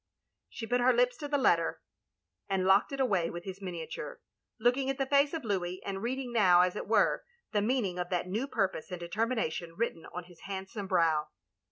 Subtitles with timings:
[0.29, 1.79] '* She put her lips to the letter,
[2.49, 4.19] and locked it away with his miniature;
[4.59, 8.09] looking at the face of Louis, and reading now, as it were, the meaning of
[8.09, 11.27] that new purpose and determination written on his handsome brow.